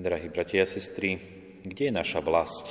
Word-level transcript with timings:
Drahí 0.00 0.32
bratia 0.32 0.64
a 0.64 0.66
sestry, 0.66 1.20
kde 1.60 1.92
je 1.92 1.92
naša 1.92 2.24
vlast? 2.24 2.64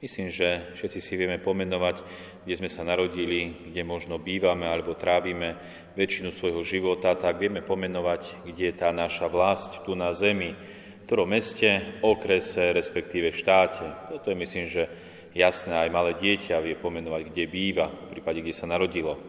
Myslím, 0.00 0.32
že 0.32 0.64
všetci 0.80 1.04
si 1.04 1.20
vieme 1.20 1.36
pomenovať, 1.36 2.00
kde 2.48 2.54
sme 2.56 2.72
sa 2.72 2.88
narodili, 2.88 3.68
kde 3.68 3.84
možno 3.84 4.16
bývame 4.16 4.64
alebo 4.64 4.96
trávime 4.96 5.60
väčšinu 5.92 6.32
svojho 6.32 6.64
života, 6.64 7.12
tak 7.20 7.36
vieme 7.36 7.60
pomenovať, 7.60 8.48
kde 8.48 8.64
je 8.64 8.74
tá 8.80 8.88
naša 8.96 9.28
vlast 9.28 9.84
tu 9.84 9.92
na 9.92 10.16
zemi, 10.16 10.56
v 10.56 11.04
ktorom 11.04 11.28
meste, 11.28 12.00
okrese, 12.00 12.72
respektíve 12.72 13.28
štáte. 13.28 13.84
Toto 14.08 14.32
je, 14.32 14.36
myslím, 14.40 14.72
že 14.72 14.88
jasné, 15.36 15.84
aj 15.84 15.92
malé 15.92 16.16
dieťa 16.16 16.64
vie 16.64 16.80
pomenovať, 16.80 17.28
kde 17.28 17.44
býva, 17.44 17.92
v 17.92 18.16
prípade, 18.16 18.40
kde 18.40 18.56
sa 18.56 18.64
narodilo. 18.64 19.20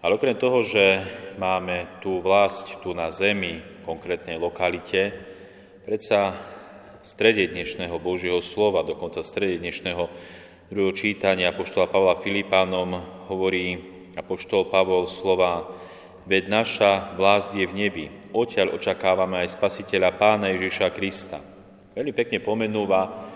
Ale 0.00 0.16
okrem 0.16 0.40
toho, 0.40 0.64
že 0.64 1.04
máme 1.36 2.00
tú 2.00 2.24
vlast 2.24 2.80
tu 2.80 2.96
na 2.96 3.12
zemi, 3.12 3.60
v 3.60 3.80
konkrétnej 3.84 4.40
lokalite, 4.40 5.33
predsa 5.84 6.32
v 6.32 7.04
strede 7.04 7.44
dnešného 7.52 8.00
Božieho 8.00 8.40
slova, 8.40 8.80
dokonca 8.88 9.20
v 9.20 9.28
strede 9.28 9.60
dnešného 9.60 10.08
druhého 10.72 10.96
čítania 10.96 11.52
Apoštola 11.52 11.92
Pavla 11.92 12.16
Filipánom 12.24 13.04
hovorí 13.28 13.84
Apoštol 14.16 14.72
Pavol 14.72 15.12
slova 15.12 15.68
Veď 16.24 16.48
naša 16.48 17.12
vlast 17.20 17.52
je 17.52 17.68
v 17.68 17.76
nebi, 17.76 18.08
odtiaľ 18.32 18.80
očakávame 18.80 19.44
aj 19.44 19.60
Spasiteľa 19.60 20.16
Pána 20.16 20.56
Ježiša 20.56 20.88
Krista. 20.88 21.44
Veľmi 21.92 22.16
pekne 22.16 22.40
pomenúva 22.40 23.28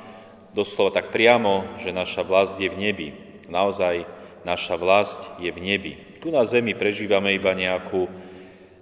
doslova 0.56 0.96
tak 0.96 1.12
priamo, 1.12 1.76
že 1.84 1.92
naša 1.92 2.24
vlast 2.24 2.56
je 2.56 2.72
v 2.72 2.80
nebi. 2.80 3.08
Naozaj 3.52 4.08
naša 4.48 4.80
vlast 4.80 5.20
je 5.36 5.52
v 5.52 5.60
nebi. 5.60 5.92
Tu 6.24 6.32
na 6.32 6.48
zemi 6.48 6.72
prežívame 6.72 7.36
iba 7.36 7.52
nejakú 7.52 8.08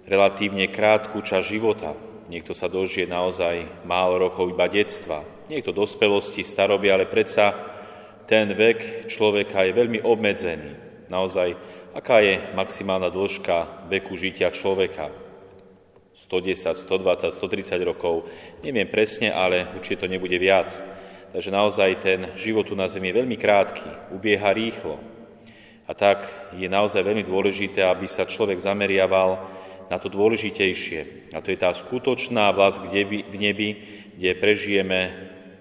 relatívne 0.07 0.71
krátku 0.71 1.19
časť 1.19 1.43
života, 1.43 2.06
Niekto 2.27 2.51
sa 2.51 2.67
dožije 2.67 3.07
naozaj 3.07 3.87
málo 3.87 4.19
rokov 4.19 4.51
iba 4.51 4.67
detstva, 4.67 5.23
niekto 5.47 5.71
dospelosti, 5.71 6.43
staroby, 6.43 6.91
ale 6.91 7.07
predsa 7.07 7.55
ten 8.27 8.51
vek 8.51 9.07
človeka 9.07 9.63
je 9.63 9.71
veľmi 9.71 10.03
obmedzený. 10.03 10.75
Naozaj, 11.07 11.55
aká 11.95 12.19
je 12.19 12.43
maximálna 12.51 13.07
dĺžka 13.07 13.87
veku 13.87 14.19
žitia 14.19 14.51
človeka? 14.51 15.07
110, 16.17 16.75
120, 16.75 17.31
130 17.31 17.77
rokov, 17.87 18.27
neviem 18.59 18.89
presne, 18.91 19.31
ale 19.31 19.63
určite 19.79 20.03
to 20.03 20.11
nebude 20.11 20.35
viac. 20.35 20.75
Takže 21.31 21.47
naozaj 21.53 21.89
ten 22.03 22.19
život 22.35 22.67
tu 22.67 22.75
na 22.75 22.91
Zemi 22.91 23.13
je 23.13 23.23
veľmi 23.23 23.37
krátky, 23.39 24.11
ubieha 24.11 24.51
rýchlo. 24.51 24.99
A 25.87 25.95
tak 25.95 26.27
je 26.59 26.67
naozaj 26.67 26.99
veľmi 26.99 27.23
dôležité, 27.23 27.87
aby 27.87 28.09
sa 28.11 28.27
človek 28.27 28.59
zameriaval 28.59 29.39
na 29.87 29.97
to 29.99 30.11
dôležitejšie. 30.11 31.31
A 31.35 31.39
to 31.39 31.51
je 31.51 31.59
tá 31.59 31.71
skutočná 31.71 32.51
vlast 32.51 32.83
v 32.83 33.35
nebi, 33.35 33.69
kde 34.17 34.31
prežijeme 34.39 34.99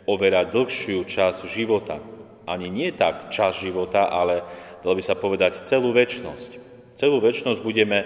oveľa 0.06 0.50
dlhšiu 0.50 1.06
časť 1.06 1.46
života. 1.50 1.98
Ani 2.46 2.70
nie 2.70 2.94
tak 2.94 3.34
čas 3.34 3.58
života, 3.58 4.06
ale 4.06 4.42
dalo 4.82 4.94
by 4.94 5.02
sa 5.02 5.18
povedať 5.18 5.66
celú 5.66 5.90
väčnosť. 5.90 6.62
Celú 6.94 7.18
väčnosť 7.18 7.60
budeme 7.60 7.98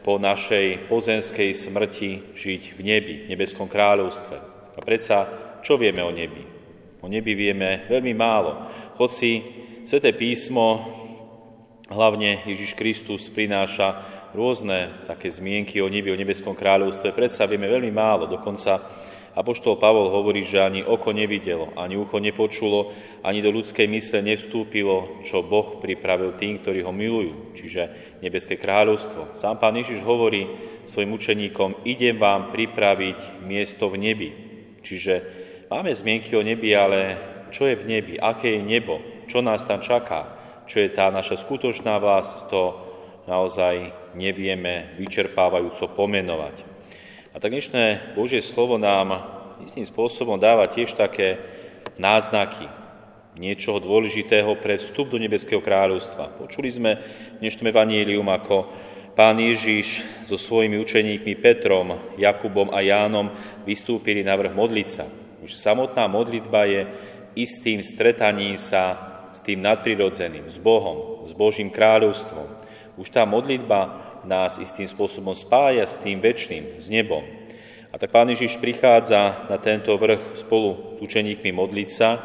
po 0.00 0.16
našej 0.16 0.88
pozemskej 0.88 1.52
smrti 1.52 2.32
žiť 2.38 2.62
v 2.78 2.80
nebi, 2.80 3.14
v 3.26 3.30
nebeskom 3.34 3.68
kráľovstve. 3.68 4.36
A 4.74 4.80
predsa, 4.80 5.28
čo 5.60 5.76
vieme 5.76 6.00
o 6.00 6.14
nebi? 6.14 6.40
O 7.02 7.06
nebi 7.10 7.36
vieme 7.36 7.84
veľmi 7.90 8.14
málo. 8.16 8.70
Hoci 8.96 9.60
Sveté 9.80 10.12
písmo, 10.12 10.84
hlavne 11.88 12.44
Ježiš 12.44 12.76
Kristus, 12.76 13.32
prináša 13.32 14.19
rôzne 14.34 15.06
také 15.06 15.30
zmienky 15.30 15.82
o 15.82 15.88
nebi, 15.90 16.10
o 16.10 16.18
nebeskom 16.18 16.54
kráľovstve, 16.54 17.14
predsa 17.14 17.46
vieme 17.50 17.66
veľmi 17.66 17.90
málo. 17.90 18.30
Dokonca 18.30 18.82
Apoštol 19.30 19.78
Pavol 19.78 20.10
hovorí, 20.10 20.42
že 20.42 20.58
ani 20.58 20.82
oko 20.82 21.14
nevidelo, 21.14 21.70
ani 21.78 21.94
ucho 21.94 22.18
nepočulo, 22.18 22.90
ani 23.22 23.38
do 23.38 23.54
ľudskej 23.54 23.86
mysle 23.86 24.26
nevstúpilo, 24.26 25.22
čo 25.22 25.46
Boh 25.46 25.78
pripravil 25.78 26.34
tým, 26.34 26.58
ktorí 26.58 26.82
ho 26.82 26.90
milujú, 26.90 27.54
čiže 27.54 27.82
nebeské 28.26 28.58
kráľovstvo. 28.58 29.38
Sám 29.38 29.62
pán 29.62 29.78
Ježiš 29.78 30.02
hovorí 30.02 30.50
svojim 30.82 31.14
učeníkom, 31.14 31.86
idem 31.86 32.18
vám 32.18 32.50
pripraviť 32.50 33.46
miesto 33.46 33.86
v 33.86 34.02
nebi. 34.02 34.30
Čiže 34.82 35.14
máme 35.70 35.94
zmienky 35.94 36.34
o 36.34 36.42
nebi, 36.42 36.74
ale 36.74 37.14
čo 37.54 37.70
je 37.70 37.78
v 37.78 37.86
nebi, 37.86 38.18
aké 38.18 38.58
je 38.58 38.66
nebo, 38.66 38.98
čo 39.30 39.38
nás 39.46 39.62
tam 39.62 39.78
čaká, 39.78 40.26
čo 40.66 40.82
je 40.82 40.90
tá 40.90 41.06
naša 41.14 41.38
skutočná 41.38 42.02
vlast, 42.02 42.50
to 42.50 42.74
naozaj 43.30 43.99
nevieme 44.14 44.94
vyčerpávajúco 44.98 45.90
pomenovať. 45.94 46.62
A 47.30 47.38
tak 47.38 47.54
dnešné 47.54 48.14
Božie 48.18 48.42
slovo 48.42 48.74
nám 48.74 49.22
istým 49.62 49.86
spôsobom 49.86 50.40
dáva 50.40 50.66
tiež 50.66 50.98
také 50.98 51.38
náznaky 52.00 52.66
niečoho 53.38 53.78
dôležitého 53.78 54.58
pre 54.58 54.76
vstup 54.76 55.14
do 55.14 55.18
Nebeského 55.20 55.62
kráľovstva. 55.62 56.34
Počuli 56.36 56.68
sme 56.68 56.98
v 57.38 57.46
dnešnom 57.46 57.70
evanílium, 57.70 58.26
ako 58.26 58.66
pán 59.14 59.38
Ježiš 59.38 60.02
so 60.26 60.34
svojimi 60.34 60.76
učeníkmi 60.82 61.38
Petrom, 61.38 61.94
Jakubom 62.18 62.74
a 62.74 62.82
Jánom 62.82 63.30
vystúpili 63.62 64.26
na 64.26 64.34
vrch 64.34 64.52
modliť 64.52 64.88
sa. 64.90 65.06
Už 65.40 65.56
samotná 65.56 66.04
modlitba 66.10 66.68
je 66.68 66.80
istým 67.38 67.80
stretaním 67.80 68.58
sa 68.58 68.98
s 69.30 69.38
tým 69.40 69.62
nadprirodzeným, 69.62 70.50
s 70.50 70.58
Bohom, 70.58 71.22
s 71.24 71.32
Božím 71.32 71.70
kráľovstvom. 71.70 72.69
Už 73.00 73.08
tá 73.08 73.24
modlitba 73.24 74.12
nás 74.28 74.60
istým 74.60 74.84
spôsobom 74.84 75.32
spája 75.32 75.88
s 75.88 75.96
tým 75.96 76.20
väčšným, 76.20 76.84
s 76.84 76.86
nebom. 76.92 77.24
A 77.88 77.96
tak 77.96 78.12
Pán 78.12 78.28
Ježiš 78.28 78.60
prichádza 78.60 79.48
na 79.48 79.56
tento 79.56 79.96
vrch 79.96 80.44
spolu 80.44 81.00
s 81.00 81.08
učeníkmi 81.08 81.48
modliť 81.48 81.88
sa 81.88 82.20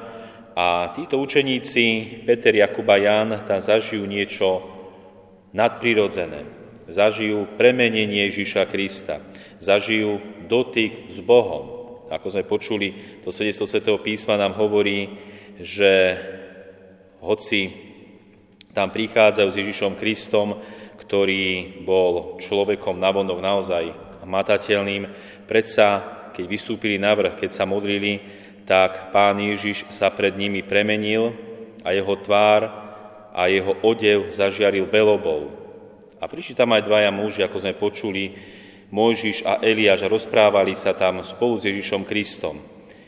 a 0.52 0.91
títo 0.91 1.16
učeníci, 1.24 1.84
Peter, 2.28 2.52
Jakub 2.52 2.84
a 2.91 3.00
Jan, 3.00 3.47
tam 3.47 3.59
zažijú 3.63 4.03
niečo 4.03 4.68
nadprirodzené. 5.56 6.44
Zažijú 6.92 7.56
premenenie 7.56 8.28
Ježiša 8.28 8.68
Krista. 8.68 9.24
Zažijú 9.63 10.19
dotyk 10.52 11.07
s 11.07 11.24
Bohom. 11.24 11.72
Ako 12.12 12.36
sme 12.36 12.44
počuli, 12.46 13.19
to 13.24 13.31
svedectvo 13.31 13.66
Svetého 13.66 13.97
písma 13.97 14.38
nám 14.38 14.53
hovorí, 14.59 15.09
že 15.57 16.19
hoci 17.24 17.84
tam 18.75 18.91
prichádzajú 18.91 19.50
s 19.50 19.59
Ježišom 19.63 19.96
Kristom, 19.96 20.59
ktorý 21.00 21.80
bol 21.88 22.36
človekom 22.44 23.00
navonok 23.00 23.40
naozaj 23.40 23.84
matateľným. 24.28 25.08
Predsa, 25.47 26.03
keď 26.36 26.44
vystúpili 26.44 27.00
na 27.00 27.16
vrch, 27.16 27.40
keď 27.40 27.50
sa 27.56 27.63
modlili, 27.63 28.19
tak 28.68 29.16
pán 29.16 29.40
Ježiš 29.40 29.88
sa 29.96 30.12
pred 30.12 30.36
nimi 30.36 30.59
premenil 30.59 31.31
a 31.88 31.96
jeho 31.96 32.19
tvár 32.19 32.68
a 33.31 33.47
jeho 33.47 33.80
odev 33.80 34.36
zažiaril 34.36 34.92
belobou. 34.92 35.56
A 36.19 36.28
prišli 36.28 36.57
tam 36.57 36.75
aj 36.75 36.84
dvaja 36.84 37.12
muži, 37.16 37.47
ako 37.47 37.57
sme 37.63 37.80
počuli, 37.80 38.36
Mojžiš 38.92 39.44
a 39.47 39.59
Eliáš 39.66 40.06
rozprávali 40.06 40.78
sa 40.78 40.94
tam 40.94 41.24
spolu 41.25 41.57
s 41.57 41.68
Ježišom 41.68 42.06
Kristom. 42.06 42.62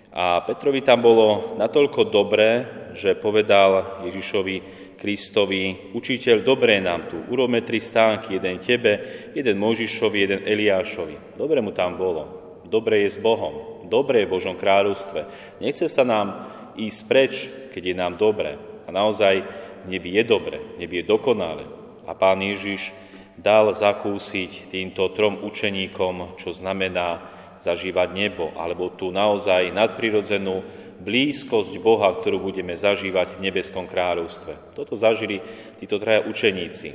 A 0.10 0.42
Petrovi 0.42 0.82
tam 0.82 1.06
bolo 1.06 1.54
natoľko 1.62 2.10
dobré, 2.10 2.66
že 2.98 3.14
povedal 3.14 4.02
Ježišovi, 4.10 4.87
Kristovi, 4.98 5.94
učiteľ, 5.94 6.42
dobré 6.42 6.82
nám 6.82 7.06
tu, 7.14 7.22
urobme 7.30 7.62
tri 7.62 7.78
stánky, 7.78 8.42
jeden 8.42 8.58
tebe, 8.58 8.98
jeden 9.38 9.62
Možišovi, 9.62 10.18
jeden 10.18 10.42
Eliášovi. 10.42 11.38
Dobre 11.38 11.62
mu 11.62 11.70
tam 11.70 12.02
bolo, 12.02 12.26
dobre 12.66 13.06
je 13.06 13.14
s 13.14 13.22
Bohom, 13.22 13.86
dobre 13.86 14.26
je 14.26 14.28
v 14.28 14.34
Božom 14.34 14.56
kráľovstve. 14.58 15.20
Nechce 15.62 15.86
sa 15.86 16.02
nám 16.02 16.50
ísť 16.74 17.00
preč, 17.06 17.34
keď 17.78 17.84
je 17.94 17.96
nám 17.96 18.14
dobre. 18.18 18.58
A 18.86 18.90
naozaj 18.90 19.46
nebi 19.86 20.18
je 20.18 20.24
dobre, 20.26 20.58
nebi 20.82 21.06
je 21.06 21.10
dokonale. 21.10 21.70
A 22.10 22.18
pán 22.18 22.42
Ježiš 22.42 22.90
dal 23.38 23.70
zakúsiť 23.70 24.74
týmto 24.74 25.14
trom 25.14 25.46
učeníkom, 25.46 26.42
čo 26.42 26.50
znamená 26.50 27.22
zažívať 27.62 28.10
nebo, 28.14 28.50
alebo 28.58 28.90
tú 28.94 29.14
naozaj 29.14 29.74
nadprirodzenú 29.74 30.66
blízkosť 31.02 31.78
Boha, 31.78 32.10
ktorú 32.18 32.42
budeme 32.42 32.74
zažívať 32.74 33.38
v 33.38 33.44
nebeskom 33.50 33.86
kráľovstve. 33.86 34.74
Toto 34.74 34.98
zažili 34.98 35.42
títo 35.78 36.02
traja 36.02 36.26
učeníci. 36.26 36.90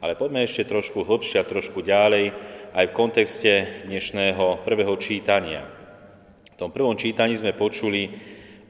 Ale 0.00 0.16
poďme 0.20 0.44
ešte 0.44 0.68
trošku 0.68 1.04
hlbšie 1.04 1.40
a 1.40 1.48
trošku 1.48 1.80
ďalej, 1.80 2.32
aj 2.74 2.84
v 2.90 2.96
kontexte 2.96 3.52
dnešného 3.88 4.66
prvého 4.66 4.92
čítania. 5.00 5.64
V 6.52 6.56
tom 6.60 6.70
prvom 6.74 6.98
čítaní 6.98 7.38
sme 7.38 7.56
počuli 7.56 8.12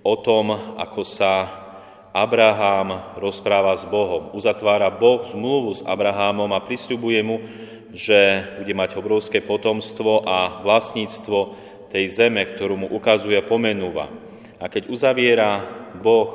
o 0.04 0.14
tom, 0.20 0.52
ako 0.78 1.02
sa 1.02 1.32
Abraham 2.14 3.18
rozpráva 3.18 3.74
s 3.74 3.82
Bohom. 3.82 4.30
Uzatvára 4.38 4.86
Boh 4.94 5.26
zmluvu 5.26 5.74
s 5.74 5.82
Abrahámom 5.82 6.46
a 6.54 6.62
prisľubuje 6.62 7.20
mu, 7.26 7.36
že 7.90 8.46
bude 8.62 8.70
mať 8.70 8.94
obrovské 8.94 9.42
potomstvo 9.42 10.22
a 10.22 10.62
vlastníctvo 10.62 11.38
tej 11.90 12.04
zeme, 12.10 12.42
ktorú 12.46 12.86
mu 12.86 12.88
ukazuje 12.90 13.34
a 13.34 13.42
pomenúva. 13.42 14.10
A 14.64 14.72
keď 14.72 14.88
uzaviera 14.88 15.60
Boh 16.00 16.32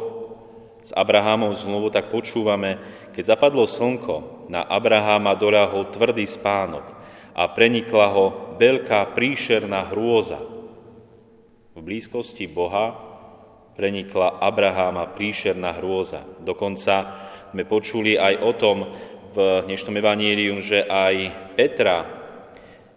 s 0.86 0.94
Abrahamom 0.94 1.50
zmluvu, 1.58 1.90
tak 1.90 2.14
počúvame, 2.14 2.78
keď 3.10 3.34
zapadlo 3.34 3.66
slnko, 3.66 4.46
na 4.54 4.62
Abrahama 4.70 5.34
doľahol 5.34 5.90
tvrdý 5.90 6.30
spánok 6.30 6.86
a 7.34 7.50
prenikla 7.50 8.08
ho 8.14 8.26
veľká 8.62 9.18
príšerná 9.18 9.90
hrôza. 9.90 10.38
V 11.74 11.82
blízkosti 11.82 12.46
Boha 12.46 12.94
prenikla 13.74 14.38
Abraháma 14.38 15.10
príšerná 15.10 15.74
hrôza. 15.82 16.22
Dokonca 16.46 17.26
sme 17.50 17.66
počuli 17.66 18.14
aj 18.14 18.34
o 18.46 18.52
tom 18.54 18.78
v 19.34 19.66
dnešnom 19.66 19.98
evanílium, 19.98 20.62
že 20.62 20.86
aj 20.86 21.16
Petra, 21.58 22.06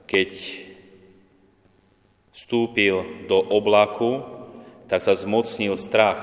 keď 0.05 0.29
vstúpil 2.37 3.25
do 3.33 3.41
oblaku, 3.41 4.42
tak 4.93 5.01
sa 5.01 5.17
zmocnil 5.17 5.81
strach. 5.81 6.21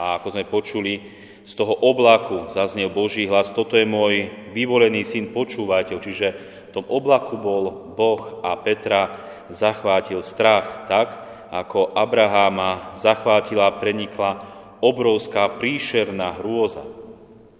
A 0.00 0.16
ako 0.16 0.32
sme 0.32 0.48
počuli, 0.48 1.04
z 1.44 1.52
toho 1.52 1.76
oblaku 1.76 2.48
zaznel 2.48 2.88
Boží 2.88 3.28
hlas, 3.28 3.52
toto 3.52 3.76
je 3.76 3.84
môj 3.84 4.32
vyvolený 4.56 5.04
syn, 5.04 5.34
počúvajte 5.34 6.00
Čiže 6.00 6.28
v 6.70 6.80
tom 6.80 6.88
oblaku 6.88 7.36
bol 7.36 7.92
Boh 7.92 8.40
a 8.40 8.56
Petra 8.56 9.20
zachvátil 9.52 10.24
strach 10.24 10.88
tak, 10.88 11.08
ako 11.52 11.92
Abraháma 11.92 12.96
zachvátila 12.96 13.68
a 13.68 13.76
prenikla 13.76 14.40
obrovská 14.80 15.52
príšerná 15.60 16.40
hrôza. 16.40 16.88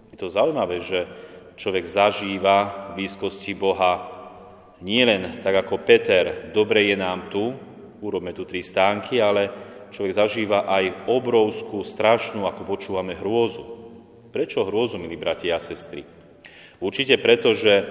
Je 0.09 0.17
to 0.17 0.33
zaujímavé, 0.33 0.81
že 0.81 1.05
človek 1.61 1.85
zažíva 1.85 2.89
v 2.97 3.05
blízkosti 3.05 3.53
Boha 3.53 4.09
nielen 4.81 5.45
tak 5.45 5.61
ako 5.61 5.85
Peter, 5.85 6.49
dobre 6.49 6.89
je 6.89 6.97
nám 6.97 7.29
tu, 7.29 7.53
urobme 8.01 8.33
tu 8.33 8.43
tri 8.43 8.65
stánky, 8.65 9.21
ale 9.21 9.62
človek 9.93 10.17
zažíva 10.17 10.65
aj 10.65 11.05
obrovskú, 11.05 11.85
strašnú, 11.85 12.49
ako 12.49 12.65
počúvame, 12.65 13.13
hrôzu. 13.13 13.61
Prečo 14.33 14.65
hrôzu, 14.65 14.97
milí 14.97 15.13
bratia 15.13 15.61
a 15.61 15.61
sestry? 15.61 16.01
Určite 16.81 17.21
preto, 17.21 17.53
že 17.53 17.85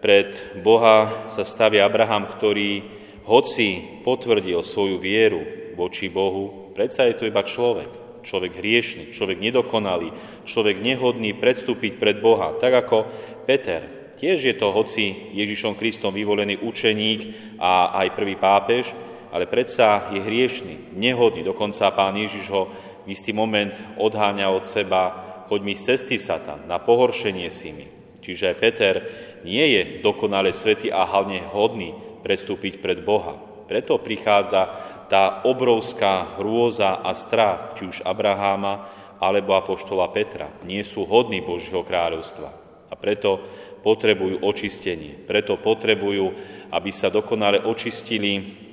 pred 0.00 0.32
Boha 0.62 1.28
sa 1.28 1.42
stavia 1.42 1.84
Abraham, 1.84 2.30
ktorý 2.30 2.86
hoci 3.26 4.00
potvrdil 4.06 4.62
svoju 4.64 4.96
vieru 4.96 5.42
voči 5.76 6.08
Bohu, 6.08 6.72
predsa 6.72 7.10
je 7.10 7.18
to 7.18 7.28
iba 7.28 7.42
človek. 7.44 7.90
Človek 8.20 8.60
hriešný, 8.60 9.16
človek 9.16 9.40
nedokonalý, 9.40 10.12
človek 10.44 10.78
nehodný 10.80 11.36
predstúpiť 11.36 11.96
pred 11.96 12.20
Boha. 12.20 12.56
Tak 12.60 12.72
ako 12.86 13.08
Peter, 13.48 14.12
tiež 14.20 14.44
je 14.44 14.54
to 14.56 14.70
hoci 14.70 15.32
Ježišom 15.32 15.74
Kristom 15.80 16.12
vyvolený 16.12 16.60
učeník 16.60 17.20
a 17.56 17.96
aj 18.04 18.12
prvý 18.12 18.36
pápež, 18.36 18.92
ale 19.30 19.46
predsa 19.46 20.10
je 20.10 20.20
hriešný, 20.20 20.94
nehodný. 20.98 21.46
Dokonca 21.46 21.90
pán 21.94 22.18
Ježiš 22.18 22.46
ho 22.50 22.62
v 23.06 23.14
istý 23.14 23.30
moment 23.30 23.72
odháňa 23.96 24.50
od 24.50 24.66
seba, 24.66 25.02
choď 25.46 25.60
mi 25.62 25.74
z 25.74 25.94
cesty 25.94 26.18
Satan, 26.18 26.66
na 26.66 26.78
pohoršenie 26.78 27.48
si 27.50 27.70
mi. 27.74 27.86
Čiže 28.20 28.58
Peter 28.58 28.94
nie 29.42 29.64
je 29.74 29.82
dokonale 30.04 30.52
svetý 30.52 30.92
a 30.92 31.08
hlavne 31.08 31.40
hodný 31.50 31.96
predstúpiť 32.20 32.84
pred 32.84 33.00
Boha. 33.00 33.40
Preto 33.64 33.96
prichádza 33.96 34.68
tá 35.10 35.42
obrovská 35.42 36.38
hrôza 36.38 37.00
a 37.02 37.10
strach, 37.16 37.74
či 37.74 37.88
už 37.88 38.06
Abraháma 38.06 38.86
alebo 39.18 39.58
apoštola 39.58 40.06
Petra. 40.14 40.52
Nie 40.62 40.86
sú 40.86 41.02
hodní 41.08 41.42
Božieho 41.42 41.82
kráľovstva. 41.82 42.50
A 42.90 42.94
preto 42.94 43.42
potrebujú 43.80 44.44
očistenie. 44.44 45.16
Preto 45.24 45.56
potrebujú, 45.58 46.30
aby 46.70 46.90
sa 46.92 47.08
dokonale 47.08 47.64
očistili 47.64 48.68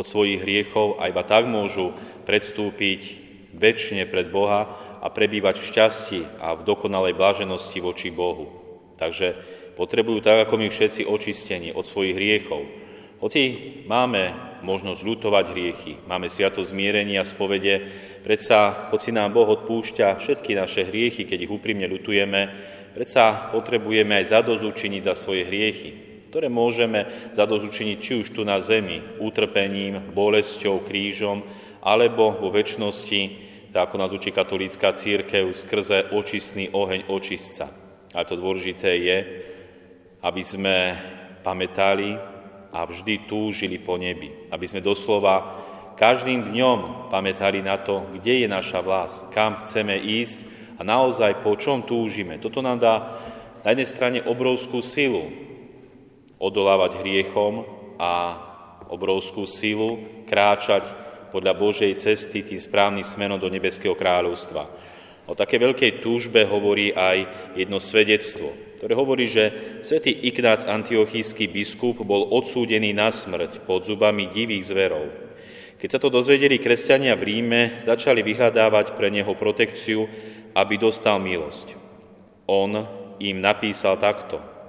od 0.00 0.08
svojich 0.08 0.40
hriechov 0.40 0.96
a 0.96 1.12
iba 1.12 1.20
tak 1.20 1.44
môžu 1.44 1.92
predstúpiť 2.24 3.00
väčšine 3.52 4.08
pred 4.08 4.32
Boha 4.32 4.64
a 5.04 5.06
prebývať 5.12 5.60
v 5.60 5.68
šťastí 5.68 6.20
a 6.40 6.56
v 6.56 6.64
dokonalej 6.64 7.12
bláženosti 7.12 7.84
voči 7.84 8.08
Bohu. 8.08 8.48
Takže 8.96 9.36
potrebujú 9.76 10.24
tak 10.24 10.48
ako 10.48 10.56
my 10.56 10.72
všetci 10.72 11.04
očistenie 11.04 11.76
od 11.76 11.84
svojich 11.84 12.16
hriechov. 12.16 12.64
Hoci 13.20 13.40
máme 13.84 14.32
možnosť 14.64 15.00
ľutovať 15.04 15.44
hriechy, 15.52 15.92
máme 16.08 16.32
sviato 16.32 16.64
zmierenia, 16.64 17.24
spovede, 17.24 17.84
predsa, 18.24 18.88
hoci 18.88 19.12
nám 19.12 19.36
Boh 19.36 19.48
odpúšťa 19.48 20.20
všetky 20.20 20.56
naše 20.56 20.88
hriechy, 20.88 21.28
keď 21.28 21.44
ich 21.44 21.52
úprimne 21.52 21.84
ľutujeme, 21.84 22.40
predsa 22.96 23.52
potrebujeme 23.52 24.16
aj 24.24 24.32
zadozúčiniť 24.40 25.02
za 25.04 25.12
svoje 25.12 25.44
hriechy 25.44 26.09
ktoré 26.30 26.46
môžeme 26.46 27.10
zadozučiniť 27.34 27.98
či 27.98 28.12
už 28.22 28.30
tu 28.30 28.46
na 28.46 28.62
zemi, 28.62 29.02
utrpením, 29.18 30.14
bolesťou, 30.14 30.86
krížom, 30.86 31.42
alebo 31.82 32.38
vo 32.38 32.54
väčšnosti, 32.54 33.50
tak 33.74 33.90
ako 33.90 33.96
nás 33.98 34.14
učí 34.14 34.30
katolícka 34.30 34.94
církev, 34.94 35.50
skrze 35.50 36.14
očistný 36.14 36.70
oheň 36.70 37.10
očistca. 37.10 37.74
A 38.14 38.22
to 38.22 38.38
dôležité 38.38 38.94
je, 39.02 39.18
aby 40.22 40.42
sme 40.46 40.76
pamätali 41.42 42.14
a 42.70 42.86
vždy 42.86 43.26
túžili 43.26 43.82
po 43.82 43.98
nebi. 43.98 44.30
Aby 44.54 44.70
sme 44.70 44.86
doslova 44.86 45.58
každým 45.98 46.54
dňom 46.54 47.10
pamätali 47.10 47.58
na 47.58 47.74
to, 47.82 48.06
kde 48.14 48.46
je 48.46 48.48
naša 48.48 48.78
vlast, 48.86 49.26
kam 49.34 49.58
chceme 49.66 49.98
ísť 49.98 50.38
a 50.78 50.86
naozaj 50.86 51.42
po 51.42 51.58
čom 51.58 51.82
túžime. 51.82 52.38
Toto 52.38 52.62
nám 52.62 52.78
dá 52.78 52.94
na 53.66 53.74
jednej 53.74 53.88
strane 53.90 54.18
obrovskú 54.22 54.78
silu, 54.78 55.49
odolávať 56.40 57.04
hriechom 57.04 57.68
a 58.00 58.40
obrovskú 58.88 59.44
silu 59.44 60.24
kráčať 60.24 60.88
podľa 61.30 61.52
Božej 61.54 61.94
cesty 62.00 62.42
tým 62.42 62.58
správnym 62.58 63.06
smerom 63.06 63.38
do 63.38 63.46
Nebeského 63.46 63.94
kráľovstva. 63.94 64.66
O 65.30 65.38
také 65.38 65.62
veľkej 65.62 66.02
túžbe 66.02 66.42
hovorí 66.42 66.90
aj 66.90 67.52
jedno 67.54 67.78
svedectvo, 67.78 68.50
ktoré 68.82 68.98
hovorí, 68.98 69.30
že 69.30 69.78
svätý 69.84 70.10
Ignác 70.10 70.66
antiochísky 70.66 71.46
biskup 71.46 72.02
bol 72.02 72.26
odsúdený 72.34 72.90
na 72.90 73.14
smrť 73.14 73.62
pod 73.62 73.86
zubami 73.86 74.26
divých 74.34 74.74
zverov. 74.74 75.06
Keď 75.78 75.88
sa 75.92 76.02
to 76.02 76.10
dozvedeli 76.10 76.58
kresťania 76.58 77.14
v 77.14 77.24
Ríme, 77.30 77.60
začali 77.86 78.26
vyhľadávať 78.26 78.98
pre 78.98 79.08
neho 79.08 79.32
protekciu, 79.38 80.08
aby 80.56 80.74
dostal 80.76 81.22
milosť. 81.22 81.78
On 82.50 82.72
im 83.22 83.36
napísal 83.38 84.02
takto. 84.02 84.59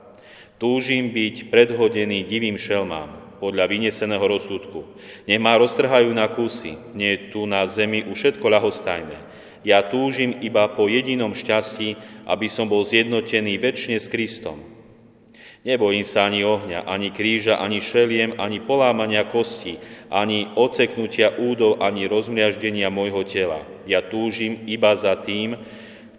Túžim 0.62 1.10
byť 1.10 1.50
predhodený 1.50 2.22
divým 2.30 2.54
šelmám 2.54 3.42
podľa 3.42 3.66
vyneseného 3.66 4.22
rozsudku. 4.22 4.86
Nech 5.25 5.42
ma 5.42 5.58
roztrhajú 5.58 6.13
na 6.13 6.30
kusy, 6.30 6.78
nie 6.94 7.34
tu 7.34 7.50
na 7.50 7.66
zemi 7.66 8.06
už 8.06 8.13
všetko 8.13 8.46
ľahostajné. 8.46 9.18
Ja 9.66 9.81
túžim 9.81 10.38
iba 10.46 10.69
po 10.69 10.86
jedinom 10.86 11.34
šťastí, 11.34 11.98
aby 12.30 12.46
som 12.46 12.69
bol 12.69 12.86
zjednotený 12.86 13.58
väčšine 13.58 13.98
s 13.98 14.06
Kristom. 14.06 14.62
Nebojím 15.66 16.06
sa 16.06 16.30
ani 16.30 16.46
ohňa, 16.46 16.86
ani 16.86 17.10
kríža, 17.10 17.58
ani 17.58 17.81
šeliem, 17.81 18.38
ani 18.38 18.62
polámania 18.62 19.25
kosti, 19.25 19.81
ani 20.13 20.46
oceknutia 20.54 21.42
údov, 21.42 21.81
ani 21.81 22.06
rozmriaždenia 22.06 22.94
môjho 22.94 23.25
tela. 23.25 23.65
Ja 23.89 24.06
túžim 24.06 24.62
iba 24.70 24.94
za 24.94 25.18
tým, 25.18 25.58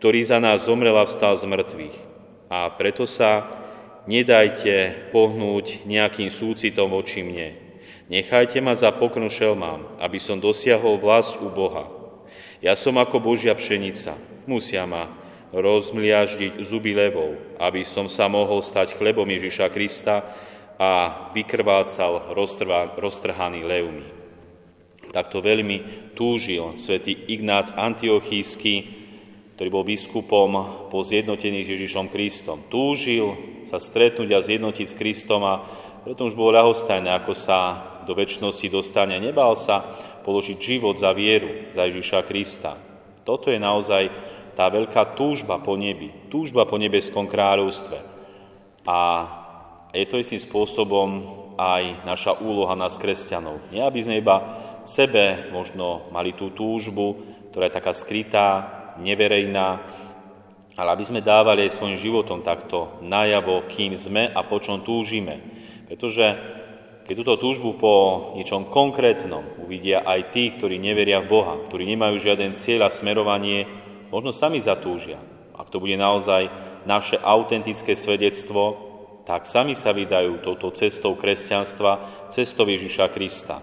ktorý 0.02 0.18
za 0.26 0.42
nás 0.42 0.66
zomrel 0.66 0.98
a 0.98 1.06
vstal 1.06 1.38
z 1.38 1.46
mŕtvych. 1.46 1.96
A 2.50 2.66
preto 2.74 3.06
sa 3.06 3.61
nedajte 4.06 5.10
pohnúť 5.14 5.86
nejakým 5.86 6.28
súcitom 6.28 6.90
voči 6.90 7.22
mne. 7.22 7.54
Nechajte 8.10 8.60
ma 8.60 8.76
za 8.76 8.92
pokrm 8.92 9.30
šelmám, 9.30 9.96
aby 10.02 10.18
som 10.20 10.42
dosiahol 10.42 11.00
vlast 11.00 11.38
u 11.40 11.48
Boha. 11.48 11.88
Ja 12.60 12.76
som 12.76 12.98
ako 12.98 13.18
Božia 13.18 13.56
pšenica, 13.56 14.14
musia 14.46 14.84
ma 14.86 15.10
rozmliaždiť 15.52 16.62
zuby 16.64 16.96
levou, 16.96 17.36
aby 17.60 17.84
som 17.84 18.08
sa 18.08 18.30
mohol 18.30 18.64
stať 18.64 18.96
chlebom 18.96 19.28
Ježiša 19.28 19.68
Krista 19.68 20.24
a 20.80 20.90
vykrvácal 21.36 22.32
roztrhaný 22.96 23.60
levmi. 23.60 24.06
Takto 25.12 25.44
veľmi 25.44 26.10
túžil 26.16 26.80
svätý 26.80 27.12
Ignác 27.28 27.68
Antiochísky, 27.76 29.01
ktorý 29.62 29.78
bol 29.78 29.86
biskupom 29.86 30.50
po 30.90 31.06
zjednotení 31.06 31.62
s 31.62 31.70
Ježišom 31.70 32.10
Kristom. 32.10 32.66
Túžil 32.66 33.30
sa 33.70 33.78
stretnúť 33.78 34.34
a 34.34 34.42
zjednotiť 34.42 34.90
s 34.90 34.98
Kristom 34.98 35.46
a 35.46 35.62
preto 36.02 36.26
už 36.26 36.34
bolo 36.34 36.58
ľahostajné, 36.58 37.06
ako 37.06 37.30
sa 37.30 37.58
do 38.02 38.10
väčšnosti 38.10 38.66
dostane. 38.66 39.22
Nebal 39.22 39.54
sa 39.54 39.86
položiť 40.26 40.58
život 40.58 40.98
za 40.98 41.14
vieru, 41.14 41.70
za 41.78 41.86
Ježiša 41.86 42.26
Krista. 42.26 42.74
Toto 43.22 43.54
je 43.54 43.62
naozaj 43.62 44.10
tá 44.58 44.66
veľká 44.66 45.14
túžba 45.14 45.62
po 45.62 45.78
nebi, 45.78 46.10
túžba 46.26 46.66
po 46.66 46.74
nebeskom 46.74 47.30
kráľovstve. 47.30 48.02
A 48.82 48.98
je 49.94 50.10
to 50.10 50.18
istým 50.18 50.42
spôsobom 50.42 51.38
aj 51.54 52.02
naša 52.02 52.34
úloha 52.42 52.74
nás 52.74 52.98
kresťanov. 52.98 53.62
Nie, 53.70 53.86
aby 53.86 54.02
sme 54.02 54.18
iba 54.18 54.42
sebe 54.90 55.54
možno 55.54 56.10
mali 56.10 56.34
tú 56.34 56.50
túžbu, 56.50 57.30
ktorá 57.54 57.70
je 57.70 57.78
taká 57.78 57.94
skrytá, 57.94 58.81
neverejná, 59.00 59.68
ale 60.76 60.88
aby 60.92 61.04
sme 61.04 61.20
dávali 61.20 61.68
aj 61.68 61.76
svojim 61.76 62.00
životom 62.00 62.40
takto 62.40 63.00
najavo, 63.04 63.68
kým 63.68 63.92
sme 63.92 64.32
a 64.32 64.40
po 64.44 64.56
čom 64.58 64.80
túžime. 64.80 65.40
Pretože 65.84 66.24
keď 67.02 67.14
túto 67.18 67.34
túžbu 67.36 67.76
po 67.76 67.94
niečom 68.38 68.70
konkrétnom 68.72 69.60
uvidia 69.60 70.00
aj 70.06 70.32
tí, 70.32 70.54
ktorí 70.54 70.80
neveria 70.80 71.20
v 71.20 71.28
Boha, 71.28 71.60
ktorí 71.68 71.84
nemajú 71.92 72.16
žiaden 72.22 72.56
cieľ 72.56 72.88
a 72.88 72.94
smerovanie, 72.94 73.68
možno 74.08 74.32
sami 74.32 74.62
zatúžia. 74.62 75.20
Ak 75.52 75.68
to 75.68 75.82
bude 75.82 75.98
naozaj 75.98 76.48
naše 76.88 77.18
autentické 77.20 77.92
svedectvo, 77.98 78.92
tak 79.28 79.46
sami 79.46 79.76
sa 79.76 79.94
vydajú 79.94 80.42
touto 80.42 80.74
cestou 80.74 81.14
kresťanstva, 81.14 82.26
cestou 82.32 82.66
Ježiša 82.66 83.10
Krista. 83.12 83.62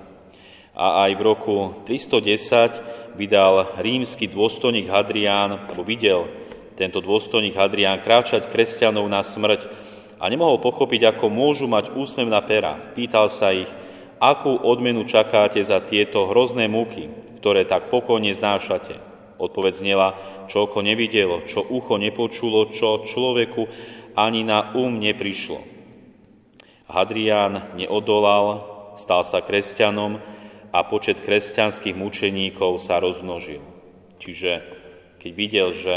a 0.80 1.10
aj 1.10 1.12
v 1.18 1.22
roku 1.26 1.58
310 1.84 2.99
vydal 3.20 3.76
rímsky 3.84 4.32
dôstojník 4.32 4.88
Hadrián, 4.88 5.68
alebo 5.68 5.84
videl 5.84 6.32
tento 6.80 7.04
dôstojník 7.04 7.60
Hadrián 7.60 8.00
kráčať 8.00 8.48
kresťanov 8.48 9.04
na 9.12 9.20
smrť 9.20 9.68
a 10.16 10.32
nemohol 10.32 10.64
pochopiť, 10.64 11.12
ako 11.12 11.28
môžu 11.28 11.68
mať 11.68 11.92
úsmev 11.92 12.32
na 12.32 12.40
perách. 12.40 12.96
Pýtal 12.96 13.28
sa 13.28 13.52
ich, 13.52 13.68
akú 14.24 14.56
odmenu 14.64 15.04
čakáte 15.04 15.60
za 15.60 15.84
tieto 15.84 16.32
hrozné 16.32 16.72
múky, 16.72 17.12
ktoré 17.44 17.68
tak 17.68 17.92
pokojne 17.92 18.32
znášate. 18.32 19.04
Odpoveď 19.36 19.74
znela, 19.76 20.10
čo 20.48 20.72
oko 20.72 20.80
nevidelo, 20.80 21.44
čo 21.44 21.68
ucho 21.68 22.00
nepočulo, 22.00 22.72
čo 22.72 23.04
človeku 23.04 23.68
ani 24.16 24.48
na 24.48 24.72
um 24.76 24.96
neprišlo. 24.96 25.60
Hadrián 26.88 27.76
neodolal, 27.76 28.64
stal 28.96 29.28
sa 29.28 29.44
kresťanom 29.44 30.39
a 30.70 30.80
počet 30.86 31.22
kresťanských 31.26 31.98
mučeníkov 31.98 32.82
sa 32.82 33.02
rozmnožil. 33.02 33.62
Čiže 34.22 34.52
keď 35.18 35.32
videl, 35.34 35.68
že 35.74 35.96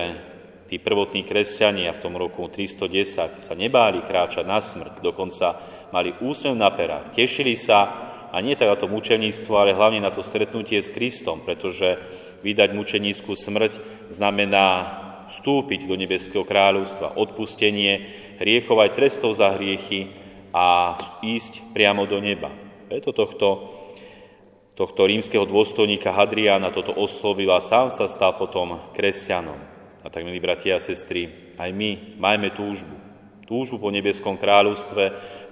tí 0.72 0.80
prvotní 0.80 1.28
kresťania 1.28 1.92
v 1.92 2.02
tom 2.02 2.16
roku 2.16 2.48
310 2.48 3.44
sa 3.44 3.54
nebáli 3.54 4.00
kráčať 4.00 4.44
na 4.48 4.64
smrť, 4.64 5.04
dokonca 5.04 5.60
mali 5.92 6.16
úsmev 6.24 6.56
na 6.56 6.72
perách, 6.72 7.12
tešili 7.12 7.60
sa 7.60 8.10
a 8.32 8.40
nie 8.40 8.56
tak 8.56 8.72
na 8.72 8.76
to 8.80 8.88
mučeníctvo, 8.88 9.52
ale 9.52 9.76
hlavne 9.76 10.00
na 10.00 10.08
to 10.08 10.24
stretnutie 10.24 10.80
s 10.80 10.88
Kristom, 10.88 11.44
pretože 11.44 12.00
vydať 12.40 12.72
mučeníckú 12.72 13.36
smrť 13.36 13.72
znamená 14.08 14.66
vstúpiť 15.28 15.84
do 15.84 15.94
nebeského 16.00 16.42
kráľovstva, 16.42 17.20
odpustenie 17.20 18.08
hriechov 18.40 18.80
aj 18.80 18.96
trestov 18.96 19.36
za 19.36 19.52
hriechy 19.52 20.08
a 20.56 20.96
ísť 21.20 21.76
priamo 21.76 22.08
do 22.08 22.16
neba. 22.24 22.48
Preto 22.88 23.12
tohto, 23.12 23.48
tohto 24.82 25.06
rímskeho 25.06 25.46
dôstojníka 25.46 26.10
Hadriana 26.10 26.74
toto 26.74 26.90
oslovil 26.98 27.54
a 27.54 27.62
sám 27.62 27.86
sa 27.86 28.10
stal 28.10 28.34
potom 28.34 28.82
kresťanom. 28.98 29.54
A 30.02 30.10
tak, 30.10 30.26
milí 30.26 30.42
bratia 30.42 30.74
a 30.74 30.82
sestry, 30.82 31.54
aj 31.54 31.70
my 31.70 32.18
majme 32.18 32.50
túžbu. 32.50 32.90
Túžbu 33.46 33.78
po 33.78 33.94
nebeskom 33.94 34.34
kráľovstve, 34.34 35.04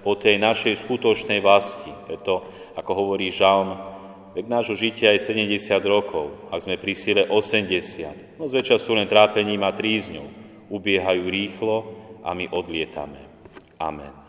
po 0.03 0.19
tej 0.19 0.35
našej 0.35 0.83
skutočnej 0.83 1.39
vlasti. 1.39 1.95
Preto, 2.03 2.43
ako 2.75 2.91
hovorí 2.91 3.31
Žalm, 3.31 4.01
Veď 4.31 4.47
nášho 4.47 4.79
žitia 4.79 5.11
je 5.11 5.27
70 5.27 5.75
rokov, 5.83 6.31
ak 6.55 6.63
sme 6.63 6.79
pri 6.79 6.95
sile 6.95 7.27
80. 7.27 8.39
No 8.39 8.47
zväčša 8.47 8.79
sú 8.79 8.95
len 8.95 9.03
trápením 9.03 9.59
a 9.59 9.75
trízňou. 9.75 10.23
Ubiehajú 10.71 11.27
rýchlo 11.27 11.75
a 12.23 12.31
my 12.31 12.47
odlietame. 12.47 13.19
Amen. 13.75 14.20